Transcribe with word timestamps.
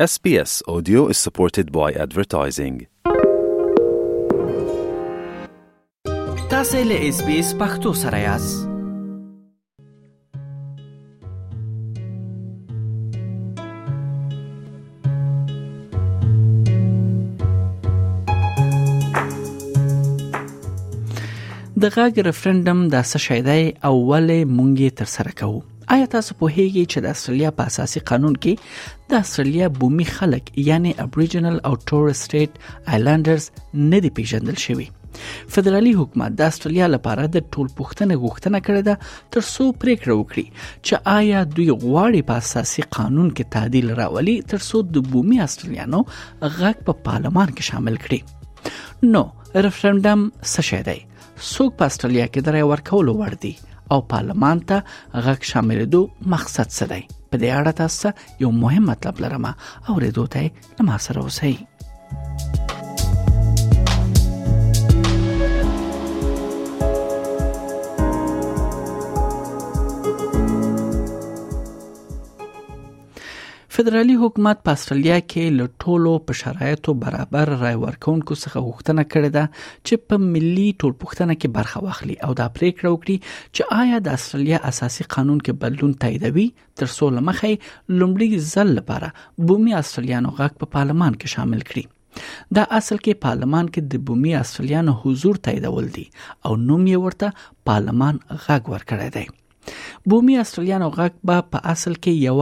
SBS 0.00 0.62
Audio 0.66 1.06
is 1.08 1.18
supported 1.18 1.70
by 1.70 1.92
advertising. 1.92 2.86
تاسو 6.50 6.82
له 6.82 7.08
اس 7.08 7.22
بي 7.26 7.38
اس 7.40 7.54
پختو 7.60 7.92
سره 8.02 8.18
یاست. 8.18 8.68
د 21.76 21.84
غاګ 21.96 22.20
ریفرندم 22.20 22.88
د 22.88 23.02
څه 23.10 23.18
شیدای 23.18 23.72
اول 23.84 24.44
مونږه 24.44 24.90
تر 25.02 25.12
سره 25.18 25.32
کوو. 25.42 25.62
آیا 25.94 26.04
تاسو 26.12 26.34
په 26.40 26.48
هیګي 26.56 26.82
چې 26.92 27.00
د 27.04 27.14
استرالیا 27.14 27.48
په 27.56 27.64
اساسي 27.70 28.00
قانون 28.10 28.34
کې 28.44 29.08
د 29.12 29.24
استرالیا 29.24 29.66
بومي 29.80 30.04
خلک 30.10 30.46
یعنی 30.68 30.90
ابریجنل 31.04 31.56
او 31.70 31.72
تورس 31.90 32.20
سټیټ 32.26 32.92
آیلانډرز 32.92 33.48
نه 33.90 33.98
دی 34.04 34.10
پیژندل 34.18 34.56
شوی 34.62 34.86
فدرالي 35.56 35.90
حکومت 35.98 36.38
د 36.38 36.48
استرالیا 36.52 36.88
لپاره 36.92 37.26
د 37.34 37.44
ټول 37.56 37.68
پوښتنه 37.80 38.16
غوښتنه 38.22 38.60
کړې 38.68 38.86
ده 38.86 39.34
تر 39.36 39.44
څو 39.50 39.68
پریکړه 39.82 40.16
وکړي 40.20 40.62
چې 40.66 41.10
آیا 41.16 41.42
دوی 41.58 41.66
غواړي 41.82 42.22
په 42.30 42.44
اساسي 42.44 42.84
قانون 42.98 43.26
کې 43.32 43.50
تعدیل 43.56 43.92
راولي 44.00 44.36
تر 44.54 44.64
څو 44.68 44.80
د 44.98 45.04
بومي 45.12 45.42
استرالیانو 45.48 46.00
غږ 46.06 46.86
په 46.86 46.86
پا 46.88 46.98
پارلمان 47.10 47.52
کې 47.52 47.68
شامل 47.74 48.00
کړي 48.06 49.12
نو 49.16 49.22
ریفرندم 49.68 50.24
څه 50.38 50.66
شی 50.70 50.80
دی 50.90 50.96
څوک 51.26 51.78
په 51.82 51.94
استرالیا 51.94 52.26
کې 52.30 52.48
د 52.50 52.58
رای 52.58 52.66
ورکولو 52.72 53.18
وړ 53.22 53.40
دی 53.46 53.52
او 53.94 54.00
پارلمان 54.12 54.58
ته 54.68 54.78
غږ 55.26 55.40
شاملېدو 55.50 56.00
مقصد 56.34 56.68
څه 56.76 56.84
دی 56.92 57.02
په 57.30 57.36
دې 57.42 57.48
اړه 57.60 57.72
تاسو 57.82 58.08
یو 58.44 58.50
مهم 58.64 58.84
مطلب 58.92 59.16
لرم 59.24 59.46
او 59.88 59.94
ریدو 60.04 60.24
ته 60.36 60.40
ما 60.88 60.96
سره 61.08 61.18
اوسئ 61.24 61.54
فدرالي 73.74 74.14
حکومت 74.22 74.58
په 74.68 74.72
استرالیا 74.78 75.14
کې 75.18 75.52
له 75.58 75.66
ټولو 75.84 76.10
په 76.30 76.34
شرایطو 76.40 76.92
برابر 77.04 77.52
رای 77.62 77.78
ورکونکو 77.84 78.36
څخه 78.40 78.64
غوښتنه 78.64 79.04
کړې 79.12 79.30
ده 79.36 79.44
چې 79.60 80.02
په 80.10 80.24
ملي 80.32 80.66
ټولپوښتنه 80.82 81.36
کې 81.42 81.50
برخه 81.54 81.82
واخلي 81.86 82.16
او 82.28 82.36
دا 82.42 82.48
پریکړه 82.60 82.92
وکړي 82.94 83.16
چې 83.54 83.78
آیا 83.84 84.02
د 84.10 84.18
استرالیا 84.20 84.60
اساسي 84.72 85.06
قانون 85.16 85.40
کې 85.40 85.62
بدلون 85.64 85.96
تاییدوي 86.04 86.46
تر 86.82 86.92
څو 86.98 87.08
لمخې 87.18 87.98
لومړي 87.98 88.46
ځل 88.52 88.76
لپاره 88.82 89.10
بومي 89.52 89.76
استرالیانو 89.82 90.34
غږ 90.40 90.60
په 90.64 90.72
پارلمان 90.78 91.18
کې 91.20 91.36
شامل 91.36 91.66
کړي 91.74 92.56
دا 92.60 92.68
اصل 92.80 92.96
کې 92.96 93.28
پارلمان 93.28 93.74
کې 93.76 93.94
د 93.94 94.06
بومي 94.10 94.36
استرالیانو 94.46 94.98
حضور 95.06 95.44
تاییدول 95.48 95.90
دي 96.00 96.06
او 96.16 96.58
نوم 96.72 96.88
یې 96.88 97.06
ورته 97.06 97.70
پارلمان 97.70 98.24
غږ 98.32 98.76
ورکړی 98.76 99.16
دی 99.18 99.30
بومي 100.10 100.34
استرالیانو 100.42 100.88
غږ 100.98 101.12
به 101.28 101.36
په 101.52 101.58
اصل 101.74 101.94
کې 102.04 102.12
یو 102.28 102.38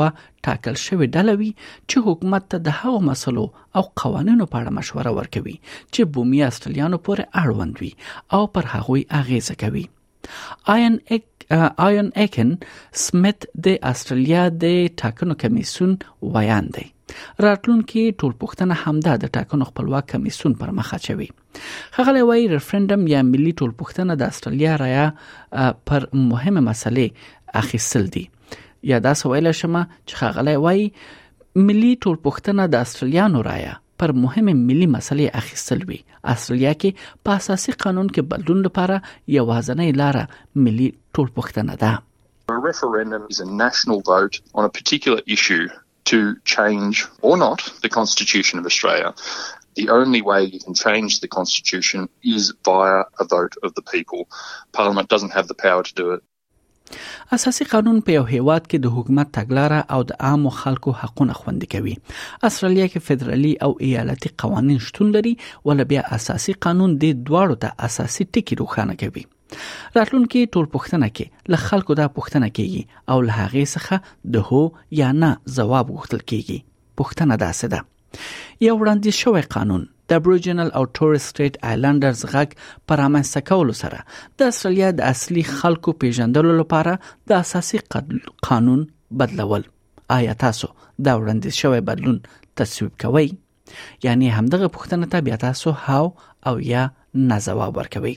ټاکل 0.47 0.75
شوی 0.87 1.07
ډله 1.17 1.33
وي 1.41 1.51
چې 1.89 1.97
حکومت 2.07 2.45
ته 2.51 2.57
د 2.67 2.79
هغو 2.81 3.01
مسلو 3.11 3.47
او 3.77 3.83
قوانینو 4.01 4.45
په 4.53 4.57
اړه 4.61 4.71
مشوره 4.79 5.11
ورکوي 5.19 5.57
چې 5.93 6.01
بومي 6.15 6.41
استرالیانو 6.51 7.03
پورې 7.07 7.31
اړوند 7.45 7.75
وي 7.81 7.93
او 8.37 8.43
پر 8.57 8.65
هغوی 8.75 9.03
اغیزه 9.21 9.55
کوي 9.62 9.85
آیان 10.73 12.07
ایکن 12.17 12.51
سمیت 13.05 13.45
د 13.67 13.85
استرالیا 13.91 14.43
د 14.65 14.81
ټاکنو 15.03 15.35
کمیسون 15.45 15.91
ویان 16.37 16.67
دی 16.79 16.87
راتلونکي 17.47 18.03
ټولپوښتنه 18.23 18.75
همدا 18.83 19.15
د 19.23 19.31
ټاکنو 19.37 19.62
خپلواک 19.71 20.05
کمیسون 20.12 20.53
پر 20.61 20.71
مخه 20.79 20.97
چوي 21.07 21.27
خغلی 21.97 22.21
وای 22.29 22.43
ریفرندم 22.55 23.03
یا 23.12 23.21
ملي 23.33 23.53
ټولپوښتنه 23.62 24.12
د 24.21 24.23
استرالیا 24.35 24.75
رایا 24.83 25.07
پر 25.91 26.00
مهمه 26.31 26.61
مسلې 26.71 27.06
اخیستل 27.62 28.05
دي 28.19 28.25
یا 28.91 28.99
دا 29.09 29.12
سوال 29.23 29.47
شمه 29.62 29.83
چې 30.09 30.15
خغلی 30.23 30.56
وای 30.67 30.83
ملي 31.67 31.93
ټولپوښتنه 32.03 32.62
د 32.77 32.87
استرالیانو 32.87 33.39
رایا 33.50 33.75
پر 34.00 34.11
مهم 34.25 34.49
ملي 34.69 34.87
مسلې 34.97 35.27
اخیستل 35.43 35.81
وی 35.88 35.99
استرالیا 36.34 36.71
کې 36.83 37.09
په 37.28 37.41
اساسي 37.41 37.72
قانون 37.84 38.06
کې 38.15 38.28
بدلون 38.33 38.62
لپاره 38.66 38.97
یوازنۍ 39.34 39.91
لار 40.00 40.19
ملي 40.66 40.88
ټولپوښتنه 41.19 41.81
ده 41.83 41.99
A 42.59 42.62
referendum 42.71 43.22
is 43.33 43.38
a 43.43 43.49
national 43.65 44.00
vote 44.11 44.37
on 44.61 44.65
a 44.69 44.72
particular 44.78 45.21
issue 45.34 45.65
to 46.12 46.19
change 46.53 47.03
or 47.28 47.34
not 47.43 47.66
the 47.84 47.91
Constitution 47.97 48.55
of 48.62 48.71
Australia. 48.71 49.11
The 49.81 49.87
only 49.99 50.21
way 50.31 50.38
you 50.55 50.61
can 50.65 50.75
change 50.87 51.19
the 51.25 51.31
Constitution 51.38 52.00
is 52.34 52.49
via 52.71 52.97
a 53.25 53.28
vote 53.34 53.55
of 53.69 53.77
the 53.77 53.84
people. 53.94 54.21
Parliament 54.81 55.09
doesn't 55.15 55.37
have 55.38 55.47
the 55.53 55.59
power 55.67 55.82
to 55.91 55.94
do 56.03 56.06
it. 56.17 56.22
اساسي 57.34 57.65
قانون 57.73 57.99
په 58.06 58.15
یو 58.15 58.23
هیواد 58.31 58.65
کې 58.67 58.83
د 58.84 58.95
حکومت 58.97 59.28
تګلارې 59.37 59.81
او 59.97 60.06
د 60.12 60.17
عامو 60.28 60.53
خلکو 60.61 60.95
حقونه 61.03 61.37
خوندي 61.41 61.69
کوي 61.75 61.93
استرالیا 62.49 62.87
کې 62.87 63.05
فدرالي 63.11 63.53
او 63.67 63.71
ایالتي 63.89 64.33
قوانين 64.45 64.81
شتون 64.87 65.12
لري 65.19 65.34
ول 65.71 65.84
بیا 65.93 66.05
اساسي 66.19 66.55
قانون 66.69 66.97
د 67.05 67.12
دواړو 67.12 67.61
ته 67.67 67.91
اساسي 67.91 68.27
ټکی 68.37 68.59
روښانه 68.62 68.99
کوي 69.03 69.25
راتلونکي 69.99 70.43
ټول 70.56 70.69
پوښتنه 70.75 71.09
کې 71.21 71.55
له 71.56 71.62
خلکو 71.69 71.99
دا 72.03 72.09
پوښتنه 72.19 72.50
کوي 72.59 72.84
او 73.15 73.21
له 73.31 73.39
هغه 73.39 73.71
څخه 73.77 74.34
د 74.37 74.50
هو 74.50 74.62
یا 75.03 75.12
نه 75.23 75.31
جواب 75.61 75.95
غوښتل 75.95 76.27
کیږي 76.27 76.59
پوښتنه 77.00 77.41
داسې 77.47 77.75
ده 77.77 78.69
یو 78.69 78.75
وړاندې 78.79 79.21
شوی 79.23 79.49
قانون 79.56 79.89
د 80.10 80.19
ابوریجنل 80.21 80.71
او 80.78 80.82
تورس 80.98 81.25
سټیټ 81.32 81.56
آیلانډرز 81.72 82.21
غږ 82.32 82.48
پر 82.93 82.98
امنځته 83.09 83.41
کولو 83.50 83.75
سره 83.82 83.98
د 84.43 84.48
استرالیا 84.53 84.88
د 85.00 85.04
اصلي 85.15 85.44
خلکو 85.59 85.91
پیژندلو 86.04 86.54
لپاره 86.60 86.94
د 87.32 87.37
اساسي 87.43 87.81
قانون 88.49 88.81
بدلول 89.22 89.66
آیا 90.16 90.34
تاسو 90.44 90.70
دا 91.06 91.15
وړاندیز 91.20 91.54
شوی 91.65 91.81
بدلون 91.93 92.19
تصویب 92.62 92.91
کوئ 93.04 93.28
یعنی 94.09 94.34
همدغه 94.38 94.69
پوښتنه 94.78 95.12
ته 95.15 95.25
بیا 95.31 95.37
تاسو 95.44 95.75
هاو 95.84 96.12
او 96.50 96.54
یا 96.72 96.84
نه 97.31 97.38
جواب 97.49 97.76
ورکوئ 97.81 98.16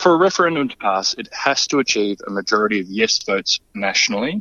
For 0.02 0.10
a 0.14 0.18
referendum 0.28 0.66
to 0.72 0.76
pass, 0.86 1.06
it 1.22 1.28
has 1.44 1.60
to 1.72 1.76
achieve 1.84 2.18
a 2.30 2.32
majority 2.40 2.78
of 2.84 2.88
yes 2.98 3.12
votes 3.28 3.52
nationally 3.84 4.34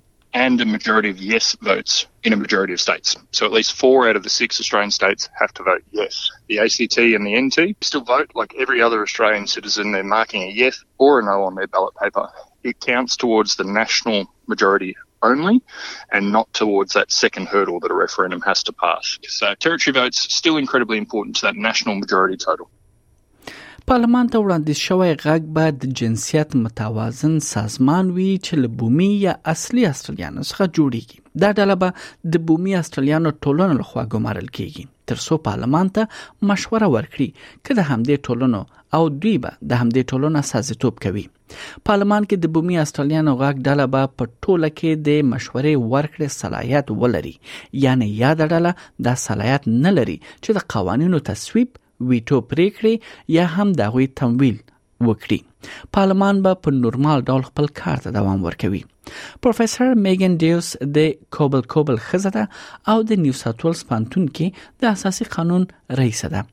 and 0.46 0.64
a 0.66 0.66
majority 0.76 1.12
of 1.16 1.20
yes 1.34 1.46
votes 1.68 1.94
in 2.28 2.36
a 2.38 2.40
majority 2.42 2.74
of 2.78 2.82
states. 2.88 3.16
So 3.38 3.42
at 3.50 3.54
least 3.58 3.76
four 3.84 3.98
out 4.08 4.18
of 4.20 4.24
the 4.26 4.34
six 4.42 4.60
Australian 4.64 4.92
states 5.00 5.24
have 5.42 5.52
to 5.60 5.68
vote 5.70 5.84
yes. 6.02 6.14
The 6.52 6.58
ACT 6.66 6.98
and 7.18 7.24
the 7.30 7.36
NT 7.44 7.58
still 7.92 8.06
vote 8.14 8.30
like 8.42 8.52
every 8.66 8.80
other 8.88 9.00
Australian 9.06 9.46
citizen. 9.56 9.86
They're 9.98 10.12
marking 10.20 10.42
a 10.50 10.52
yes 10.64 10.76
or 11.08 11.12
a 11.22 11.26
no 11.30 11.38
on 11.48 11.54
their 11.62 11.70
ballot 11.78 11.96
paper. 12.04 12.26
it 12.72 12.80
counts 12.92 13.14
towards 13.24 13.52
the 13.62 13.68
national 13.82 14.20
majority 14.54 14.92
only 15.30 15.56
and 16.12 16.24
not 16.38 16.48
towards 16.62 16.92
that 16.98 17.10
second 17.20 17.46
hurdle 17.54 17.80
that 17.84 17.92
a 17.92 17.98
referendum 18.06 18.42
has 18.50 18.60
to 18.64 18.74
pass. 18.84 19.06
So 19.40 19.46
territory 19.66 19.94
votes 20.02 20.20
still 20.42 20.58
incredibly 20.58 20.98
important 20.98 21.34
to 21.38 21.42
that 21.48 21.56
national 21.70 21.96
majority 22.06 22.38
total. 22.50 22.68
پارلمان 23.90 24.28
ته 24.28 24.38
وړاندیز 24.40 24.78
شوی 24.78 25.14
غږ 25.24 25.42
به 25.56 25.66
د 25.72 25.92
جنسیت 26.00 26.56
متوازن 26.62 27.36
سازمان 27.48 28.08
وي 28.16 28.26
چې 28.46 28.58
له 28.62 28.72
بومي 28.80 29.10
یا 29.26 29.36
اصلي 29.54 29.84
استرالیانو 29.90 30.46
څخه 30.52 30.70
جوړیږي 30.78 31.42
دا 31.44 31.52
ډله 31.60 31.76
به 31.84 32.34
د 32.38 32.42
بومي 32.48 32.74
استرالیانو 32.80 33.36
ټولنه 33.48 33.78
لخوا 33.82 34.06
ګمارل 34.14 34.50
کیږي 34.60 34.88
ترسو 35.12 35.38
پارلمان 35.48 35.90
ته 35.98 36.08
مشوره 36.52 36.88
ورکړي 36.94 37.28
چې 37.38 37.80
د 37.80 37.88
همدې 37.90 38.18
ټولنو 38.28 38.62
او 38.98 39.02
دوی 39.14 39.36
به 39.46 39.54
د 39.74 39.82
همدې 39.82 40.04
ټولنو 40.12 40.42
سازیتوب 40.52 40.98
کوي 41.06 41.24
پارلمان 41.90 42.28
کې 42.28 42.44
د 42.46 42.54
بومي 42.58 42.78
استرالیانو 42.84 43.36
غاګ 43.42 43.62
ډله 43.68 43.88
به 43.96 44.12
په 44.20 44.30
ټوله 44.46 44.72
کې 44.78 45.08
د 45.08 45.26
مشورې 45.34 45.74
ورکړې 45.94 46.30
صلاحيت 46.42 46.94
ولري 47.04 47.36
یعنی 47.86 48.10
یاد 48.24 48.46
ډله 48.54 48.74
د 49.10 49.20
صلاحيت 49.26 49.68
نه 49.86 49.96
لري 50.00 50.18
چې 50.44 50.58
د 50.60 50.68
قوانینو 50.78 51.26
تصویب 51.32 51.82
ویټو 52.14 52.42
پریکړې 52.54 53.36
یا 53.40 53.50
هم 53.58 53.78
د 53.82 53.94
غوي 53.96 54.08
تمویل 54.22 54.58
وکړي 55.04 55.38
پارلمان 55.98 56.42
به 56.48 56.54
په 56.66 56.72
نورمال 56.82 57.22
ډول 57.30 57.42
خپل 57.48 57.66
کار 57.80 57.98
ته 58.04 58.10
دوام 58.18 58.44
ورکوي 58.46 58.82
پروفیسور 59.46 59.94
میګن 60.06 60.36
ډیوس 60.44 60.70
د 60.98 61.10
کوبل 61.38 61.62
کوبل 61.74 61.98
خزه 62.06 62.44
او 62.94 62.96
د 63.10 63.22
نیو 63.24 63.34
ساوث 63.40 63.64
ولز 63.66 63.82
پانتون 63.90 64.30
کې 64.38 64.84
د 64.84 64.92
اساسي 64.96 65.26
قانون 65.38 65.66
رئیس 66.02 66.22
ده 66.36 66.44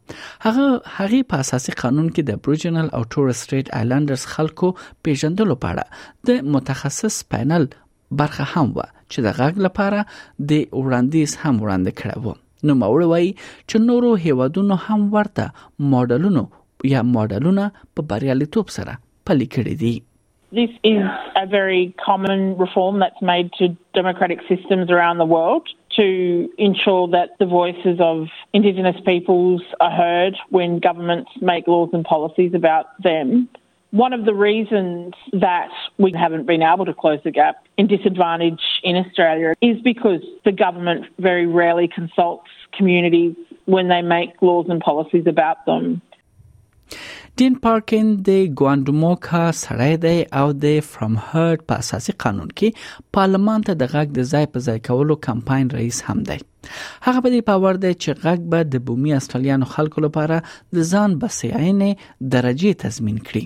هغه 0.46 0.64
هغه 0.96 1.20
په 1.32 1.40
اساسي 1.46 1.74
قانون 1.82 2.08
کې 2.08 2.28
د 2.30 2.40
بروجنل 2.48 2.90
او 2.98 3.02
تورس 3.16 3.44
سټریټ 3.46 3.72
آیلانډرز 3.80 4.26
خلکو 4.34 4.72
پیژندلو 5.08 5.58
په 5.66 5.74
اړه 5.74 6.30
د 6.30 6.50
متخصص 6.56 7.20
پینل 7.36 7.68
برخه 8.22 8.48
هم 8.54 8.74
و 8.76 8.88
چې 8.88 9.28
د 9.28 9.38
غږ 9.42 9.68
لپاره 9.68 10.02
د 10.06 10.64
وړاندیز 10.80 11.38
هم 11.44 11.54
وړاندې 11.58 12.02
کړو 12.02 12.40
نو 12.70 12.74
موري 12.80 13.06
وای 13.10 13.30
چې 13.36 13.86
نورو 13.92 14.10
هیوادونو 14.24 14.74
هم 14.88 15.06
ورته 15.14 15.46
ماډلونو 15.94 16.44
یا 16.92 17.02
ماډلونه 17.14 17.64
په 17.96 18.02
بریالیتوب 18.14 18.66
سره 18.78 18.96
پلي 19.30 19.74
دي 19.84 19.94
This 20.60 20.72
is 20.88 21.04
a 21.40 21.42
very 21.52 21.84
common 22.08 22.40
reform 22.64 22.94
that's 23.02 23.22
made 23.32 23.52
to 23.58 23.64
democratic 23.98 24.40
systems 24.50 24.86
around 24.96 25.16
the 25.22 25.26
world 25.34 25.64
to 25.98 26.04
ensure 26.68 27.04
that 27.16 27.28
the 27.42 27.48
voices 27.60 27.96
of 28.10 28.16
Indigenous 28.58 28.98
peoples 29.10 29.62
are 29.86 29.94
heard 30.04 30.34
when 30.58 30.76
governments 30.88 31.30
make 31.52 31.64
laws 31.74 31.90
and 32.00 32.04
policies 32.14 32.52
about 32.60 32.86
them. 33.08 33.32
One 34.02 34.12
of 34.18 34.22
the 34.28 34.36
reasons 34.50 35.14
that 35.48 35.72
we 36.04 36.10
haven't 36.26 36.46
been 36.52 36.64
able 36.74 36.86
to 36.92 36.98
close 37.06 37.22
the 37.28 37.34
gap 37.42 37.56
in 37.82 37.86
disadvantage 37.96 38.64
in 38.92 39.02
Australia 39.04 39.50
is 39.72 39.76
because 39.90 40.22
the 40.50 40.54
government 40.64 41.00
very 41.30 41.46
rarely 41.62 41.88
consults 41.98 42.50
communities 42.80 43.34
when 43.76 43.84
they 43.96 44.02
make 44.16 44.32
laws 44.52 44.66
and 44.76 44.80
policies 44.90 45.24
about 45.36 45.58
them. 45.72 45.84
ډین 47.40 47.54
پارکن 47.64 48.08
د 48.26 48.40
ګوانډموکا 48.60 49.42
سړی 49.60 49.92
دی 50.00 50.16
او 50.38 50.46
د 50.62 50.80
فرام 50.88 51.12
هرت 51.26 51.60
په 51.70 51.74
اساسي 51.82 52.12
قانون 52.24 52.48
کې 52.60 53.04
پارلمان 53.16 53.62
ته 53.68 53.74
د 53.82 53.86
غږ 53.92 54.10
د 54.18 54.24
ځای 54.32 54.48
په 54.56 54.64
ځای 54.66 54.80
کولو 54.88 55.14
کمپاین 55.26 55.70
رئیس 55.76 56.00
هم 56.08 56.20
دی 56.30 56.34
هغه 56.40 57.22
په 57.22 57.30
دې 57.34 57.46
باور 57.50 57.78
دی 57.84 57.92
چې 57.92 58.20
غږ 58.24 58.38
به 58.54 58.66
د 58.74 58.82
بومي 58.88 59.14
استرالیانو 59.20 59.68
خلکو 59.74 60.04
لپاره 60.06 60.38
د 60.78 60.88
ځان 60.92 61.16
بسیاینې 61.22 62.28
درجه 62.36 62.76
تضمین 62.84 63.22
کړي 63.28 63.44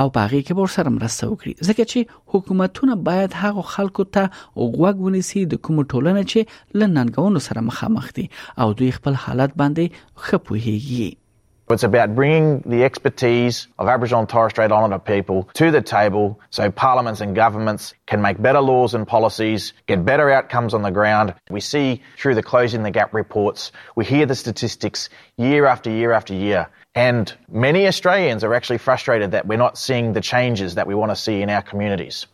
او 0.00 0.12
باغې 0.16 0.40
کې 0.48 0.58
ور 0.60 0.72
سره 0.76 0.92
مرسته 0.98 1.28
وکړي 1.28 1.68
ځکه 1.68 1.86
چې 1.92 2.18
حکومتونه 2.34 2.98
باید 3.10 3.38
هغه 3.44 3.64
خلکو 3.76 4.06
ته 4.18 4.26
غوږ 4.42 5.00
ونیسي 5.08 5.46
د 5.54 5.62
کوم 5.68 5.80
ټولنه 5.92 6.26
چې 6.34 6.84
لننګونو 6.84 7.42
سره 7.48 7.64
مخامخ 7.72 8.12
دي 8.20 8.26
او 8.64 8.68
دوی 8.82 8.90
خپل 8.98 9.18
حالت 9.24 9.56
باندې 9.62 10.04
خپوهيږي 10.26 11.08
It's 11.70 11.82
about 11.84 12.14
bringing 12.14 12.60
the 12.64 12.82
expertise 12.82 13.66
of 13.78 13.88
Aboriginal 13.88 14.20
and 14.20 14.28
Torres 14.28 14.52
Strait 14.52 14.72
Islander 14.72 14.98
people 14.98 15.50
to 15.54 15.70
the 15.70 15.82
table 15.82 16.40
so 16.48 16.70
parliaments 16.70 17.20
and 17.20 17.36
governments 17.36 17.92
can 18.06 18.22
make 18.22 18.40
better 18.40 18.60
laws 18.60 18.94
and 18.94 19.06
policies, 19.06 19.74
get 19.86 20.02
better 20.02 20.30
outcomes 20.30 20.72
on 20.72 20.80
the 20.80 20.90
ground. 20.90 21.34
We 21.50 21.60
see 21.60 22.00
through 22.16 22.36
the 22.36 22.42
Closing 22.42 22.82
the 22.84 22.90
Gap 22.90 23.12
reports, 23.12 23.70
we 23.96 24.06
hear 24.06 24.24
the 24.24 24.34
statistics 24.34 25.10
year 25.36 25.66
after 25.66 25.90
year 25.90 26.12
after 26.12 26.32
year. 26.32 26.68
And 26.94 27.30
many 27.50 27.86
Australians 27.86 28.42
are 28.44 28.54
actually 28.54 28.78
frustrated 28.78 29.32
that 29.32 29.46
we're 29.46 29.58
not 29.58 29.76
seeing 29.76 30.14
the 30.14 30.22
changes 30.22 30.74
that 30.76 30.86
we 30.86 30.94
want 30.94 31.10
to 31.12 31.16
see 31.16 31.42
in 31.42 31.50
our 31.50 31.62
communities. 31.62 32.26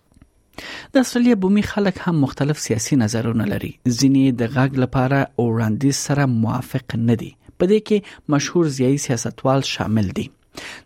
د 0.95 1.35
بومي 1.37 1.63
خلک 1.63 1.95
هم 2.07 2.21
مختلف 2.21 2.59
سیاسي 2.59 2.97
نظرونه 2.97 3.45
لري 3.45 3.79
ځینې 3.89 4.35
د 4.35 4.43
لپاره 4.75 5.31
وړاندیز 5.39 5.91
سره 6.09 6.27
موافق 6.27 6.95
نه 6.97 7.15
دي 7.23 7.37
په 7.59 7.71
دې 7.73 7.89
کې 7.89 8.33
مشهور 8.37 8.71
ځایي 8.79 9.01
سیاستوال 9.09 9.67
شامل 9.75 10.11
دي 10.19 10.27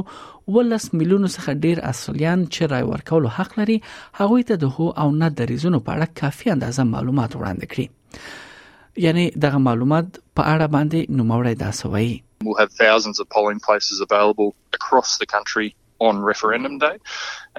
ولس 0.57 0.87
ملیونو 1.01 1.31
څخه 1.37 1.61
ډیر 1.67 1.83
اصليان 1.91 2.45
چې 2.55 2.71
رای 2.73 2.89
ورکولو 2.93 3.35
حق 3.37 3.55
لري 3.61 3.77
هغه 4.23 4.41
ته 4.51 4.59
د 4.65 4.73
هو 4.79 4.89
او 5.05 5.07
نه 5.21 5.29
د 5.43 5.51
ریزونو 5.53 5.81
په 5.89 5.97
اړه 5.97 6.21
کافي 6.23 6.53
اندازه 6.57 6.89
معلومات 6.95 7.37
وړاندې 7.39 7.75
کړي 7.75 9.03
یعنی 9.07 9.29
دغه 9.47 9.63
معلومات 9.69 10.11
په 10.17 10.51
اړه 10.55 10.75
باندې 10.77 11.17
نوموړی 11.23 11.65
داسوي 11.65 12.13
We'll 12.47 12.61
have 12.65 12.75
thousands 12.85 13.19
of 13.23 13.27
polling 13.35 13.61
places 13.69 13.99
available 14.07 14.49
across 14.79 15.13
the 15.23 15.27
country 15.37 15.69
on 16.09 16.17
referendum 16.33 16.75
day. 16.87 16.97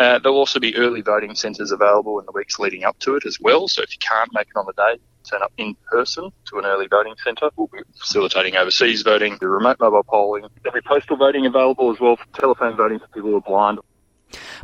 Uh, 0.01 0.17
there'll 0.19 0.41
also 0.45 0.59
be 0.67 0.71
early 0.85 1.01
voting 1.11 1.33
centres 1.43 1.71
available 1.77 2.15
in 2.19 2.25
the 2.29 2.35
weeks 2.39 2.55
leading 2.63 2.83
up 2.89 2.97
to 3.05 3.09
it 3.17 3.23
as 3.31 3.37
well. 3.47 3.61
So 3.73 3.79
if 3.87 3.91
you 3.95 4.01
can't 4.13 4.31
make 4.37 4.47
it 4.53 4.57
on 4.61 4.65
the 4.71 4.77
day, 4.85 4.93
turn 5.29 5.41
up 5.47 5.53
in 5.63 5.69
person 5.93 6.25
to 6.49 6.53
an 6.61 6.65
early 6.73 6.87
voting 6.97 7.15
centre. 7.25 7.49
We'll 7.55 7.73
be 7.77 7.81
facilitating 8.05 8.53
overseas 8.61 8.99
voting, 9.11 9.31
the 9.43 9.49
remote 9.57 9.77
mobile 9.85 10.05
polling. 10.15 10.45
There'll 10.61 10.79
be 10.81 10.85
postal 10.93 11.17
voting 11.25 11.43
available 11.53 11.87
as 11.93 11.99
well 12.03 12.15
for 12.21 12.27
telephone 12.45 12.75
voting 12.83 12.99
for 13.03 13.09
people 13.15 13.31
who 13.31 13.41
are 13.43 13.49
blind. 13.53 13.77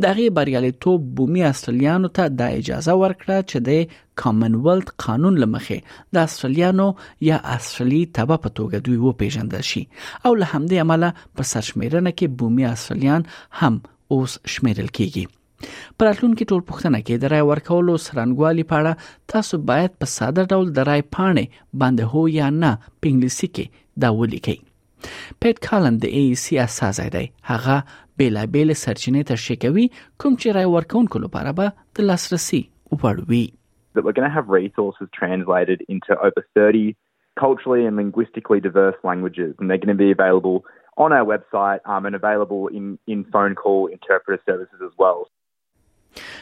دغه 0.06 0.30
بریالیتوب 0.38 1.10
بومي 1.18 1.44
استرالیانو 1.50 2.10
ته 2.18 2.32
د 2.38 2.56
اجازه 2.62 2.96
ورکړه 3.02 3.46
چې 3.50 3.68
د 3.68 4.02
کامن 4.22 4.56
ویلث 4.66 4.90
قانون 5.04 5.38
لمخې 5.42 6.18
د 6.18 6.26
استرالیانو 6.30 6.88
یا 7.28 7.38
استرالی 7.58 8.00
تبه 8.20 8.40
په 8.46 8.54
توګه 8.58 8.84
دوی 8.88 8.96
و 9.02 9.14
پیژندل 9.24 9.68
شي 9.72 9.84
او 9.84 10.34
له 10.42 10.50
همدې 10.54 10.86
عمله 10.86 11.12
په 11.40 11.48
سرشمیرنه 11.54 12.12
کې 12.18 12.42
بومي 12.42 12.66
اصليان 12.72 13.26
هم 13.62 13.74
اوس 14.16 14.34
شمیرل 14.56 14.88
کیږي 14.98 15.72
پر 16.00 16.08
اتلونکي 16.10 16.48
ټول 16.52 16.62
پښتنه 16.70 16.98
کې 16.98 17.24
د 17.24 17.32
رای 17.34 17.42
ورکولو 17.50 17.94
سرنګوالي 18.06 18.64
په 18.72 18.82
اړه 18.82 19.32
تاسو 19.34 19.60
باید 19.72 19.94
په 20.02 20.10
ساده 20.14 20.44
ډول 20.54 20.70
د 20.78 20.88
رای 20.90 21.04
پاڼې 21.06 21.66
باندې 21.82 22.12
هو 22.12 22.24
یا 22.38 22.48
نه 22.60 22.72
پنګلیسي 23.04 23.50
کې 23.58 23.84
دا 24.06 24.10
ولیکئ 24.20 24.58
پټ 25.44 25.62
کالند 25.68 26.04
د 26.06 26.16
ای 26.20 26.24
سی 26.42 26.58
اساس 26.64 27.00
دی 27.16 27.24
هغه 27.52 27.78
بیلابل 28.22 28.74
سرچینې 28.80 29.30
ته 29.32 29.44
شکوي 29.46 29.86
کوم 29.98 30.38
چې 30.42 30.58
رای 30.58 30.70
ورکونکو 30.76 31.24
لپاره 31.26 31.56
به 31.60 31.74
د 32.00 32.10
لاسرسي 32.12 32.62
وړوي 32.94 33.46
that 33.96 34.06
we're 34.06 34.14
going 34.20 34.28
to 34.32 34.36
have 34.36 34.48
resources 34.58 35.08
translated 35.16 35.82
into 35.96 36.14
over 36.28 36.42
30 36.58 36.78
culturally 37.40 37.84
and 37.90 38.00
linguistically 38.00 38.62
diverse 38.64 38.96
languages 39.08 39.52
and 39.52 39.70
they're 39.72 39.82
going 39.84 39.98
to 39.98 40.00
be 40.00 40.08
available 40.14 40.56
on 40.96 41.12
our 41.12 41.24
website 41.24 41.80
um, 41.86 42.06
and 42.06 42.14
available 42.14 42.68
in, 42.68 42.98
in 43.06 43.24
phone 43.32 43.54
call 43.54 43.86
interpreter 43.86 44.40
services 44.46 44.80
as 44.90 44.94
well. 45.04 45.20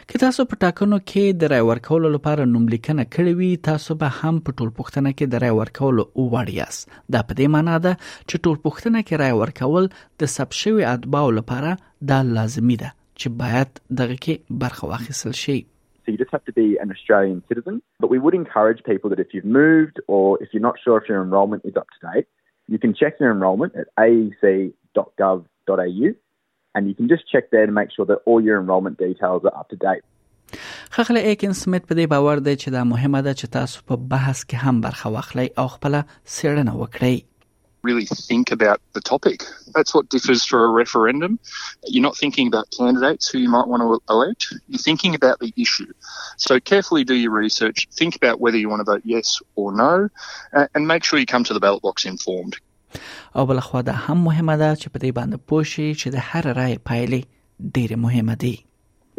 که 0.08 0.18
تاسو 0.20 0.44
په 0.50 0.56
ټاکنو 0.62 0.96
کې 1.10 1.36
د 1.42 1.50
رای 1.52 1.62
ورکولو 1.68 2.08
لپاره 2.14 2.44
نوملیکنه 2.48 3.04
کړې 3.14 3.36
وي 3.36 3.50
تاسو 3.68 3.94
به 4.02 4.16
هم 4.16 4.40
په 4.48 4.56
ټول 4.60 4.72
پښتنه 4.80 5.12
کې 5.12 5.30
د 5.34 5.40
رای 5.44 5.52
ورکولو 5.58 6.02
وړ 6.32 6.52
یاست 6.56 6.90
دا 7.16 7.22
په 7.28 7.36
دې 7.38 7.54
معنی 7.54 7.76
ده 7.86 7.92
چې 8.00 8.42
ټول 8.46 8.58
پښتنه 8.66 8.98
کې 8.98 9.20
رای 9.22 9.38
ورکول 9.42 9.88
د 10.24 10.32
ثبت 10.32 10.58
شوی 10.64 10.84
اتباو 10.90 11.30
لپاره 11.38 11.72
دا 12.12 12.18
لازمی 12.38 12.76
ده 12.84 12.90
چې 13.22 13.38
باید 13.44 13.72
دغه 14.02 14.18
کې 14.26 14.58
برخه 14.64 14.92
واخیستل 14.94 15.36
شي 15.44 15.58
So 16.04 16.12
you 16.12 16.18
just 16.20 16.32
have 16.36 16.44
to 16.48 16.52
be 16.54 16.62
an 16.84 16.92
Australian 16.94 17.40
citizen. 17.50 17.74
But 18.04 18.12
we 18.12 18.18
would 18.22 18.36
encourage 18.38 18.78
people 18.86 19.10
that 19.10 19.20
if 19.24 19.34
you've 19.34 19.44
moved 19.56 20.00
or 20.14 20.22
if 20.44 20.48
you're 20.54 20.64
not 20.70 20.80
sure 20.84 20.96
if 21.02 21.10
your 21.10 21.18
enrolment 21.26 21.68
is 21.70 21.76
up 21.82 21.92
to 21.96 22.00
date, 22.06 22.26
you 22.72 22.78
can 22.84 22.92
check 23.00 23.14
your 23.22 23.30
enrolment 23.36 23.72
at 23.82 23.86
aec.gov.au 24.06 26.08
and 26.74 26.82
you 26.88 26.94
can 26.98 27.06
just 27.14 27.24
check 27.32 27.44
there 27.54 27.66
to 27.70 27.74
make 27.80 27.90
sure 27.96 28.06
that 28.10 28.18
all 28.28 28.40
your 28.48 28.56
enrolment 28.62 28.94
details 29.06 29.40
are 29.48 29.56
up 29.60 29.68
to 29.74 29.78
date. 29.88 30.04
خخله 30.90 31.20
ایکن 31.20 31.52
سمیت 31.64 31.86
په 31.88 31.94
دې 31.98 32.06
باور 32.14 32.38
دی 32.48 32.54
چې 32.62 32.70
دا 32.76 32.80
مهمه 32.92 33.20
ده 33.26 33.32
چې 33.40 33.46
تاسو 33.58 33.78
په 33.90 33.94
بحث 34.14 34.38
کې 34.48 34.56
هم 34.66 34.76
برخه 34.86 35.06
واخلئ 35.16 35.46
او 35.62 35.66
خپل 35.74 35.92
سیړنه 36.06 36.72
وکړئ 36.80 37.16
really 37.82 38.06
think 38.28 38.50
about 38.52 38.78
the 38.96 39.00
topic. 39.00 39.38
That's 39.74 39.92
what 39.94 40.08
differs 40.08 40.44
for 40.44 40.64
a 40.64 40.70
referendum. 40.82 41.38
You're 41.92 42.02
not 42.10 42.16
thinking 42.16 42.46
about 42.48 42.66
candidates 42.78 43.28
who 43.28 43.38
you 43.38 43.48
might 43.56 43.66
want 43.68 43.82
to 43.82 43.88
elect. 44.14 44.54
You're 44.68 44.86
thinking 44.90 45.14
about 45.14 45.40
the 45.40 45.52
issue. 45.56 45.92
So 46.36 46.58
carefully 46.60 47.04
do 47.04 47.14
your 47.14 47.32
research. 47.32 47.88
Think 48.00 48.14
about 48.20 48.40
whether 48.40 48.56
you 48.58 48.68
want 48.68 48.80
to 48.80 48.84
vote 48.92 49.02
yes 49.04 49.40
or 49.56 49.72
no, 49.72 50.08
and 50.74 50.88
make 50.88 51.04
sure 51.04 51.18
you 51.18 51.26
come 51.26 51.44
to 51.44 51.54
the 51.54 51.60
ballot 51.60 51.82
box 51.82 52.04
informed. 52.16 52.56
او 53.36 53.46
بل 53.46 53.60
خو 53.60 53.80
دا 53.80 53.92
هم 54.08 54.24
مهمه 54.24 54.56
ده 54.56 54.74
چې 54.74 54.88
په 54.88 54.98
دې 54.98 55.10
باندې 55.18 55.36
پوه 55.48 55.62
شي 55.62 55.86
چې 55.94 56.08
د 56.08 56.18
هر 56.30 56.76
پایلې 56.88 57.22
ډېرې 57.76 58.36
دي. 58.44 58.54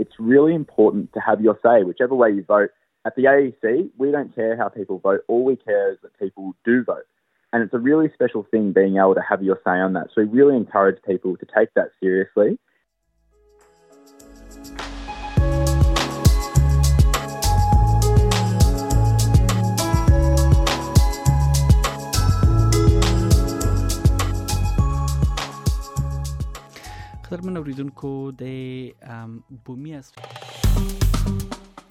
It's 0.01 0.15
really 0.33 0.53
important 0.63 1.03
to 1.15 1.19
have 1.29 1.39
your 1.47 1.55
say, 1.65 1.77
whichever 1.89 2.15
way 2.23 2.29
you 2.37 2.43
vote. 2.55 2.71
At 3.09 3.13
the 3.19 3.23
AEC, 3.33 3.63
we 4.01 4.07
don't 4.15 4.31
care 4.39 4.53
how 4.61 4.67
people 4.79 4.97
vote. 5.09 5.21
All 5.31 5.41
we 5.51 5.55
care 5.69 5.85
is 5.93 5.97
that 6.03 6.13
people 6.25 6.45
do 6.69 6.75
vote. 6.93 7.07
And 7.53 7.61
it's 7.61 7.71
a 7.71 7.77
really 7.77 8.09
special 8.15 8.47
thing 8.49 8.73
being 8.73 8.97
able 8.97 9.13
to 9.13 9.21
have 9.21 9.43
your 9.43 9.57
say 9.63 9.73
on 9.79 9.93
that. 9.93 10.07
So 10.15 10.21
we 10.23 10.23
really 10.27 10.57
encourage 10.57 10.97
people 11.03 11.37
to 11.37 11.45
take 11.55 11.69
that 11.75 11.89
seriously. 12.01 12.57
قدرمن 27.31 27.57
اوریدونکو 27.57 28.11
د 28.41 28.45
بومي 29.65 29.93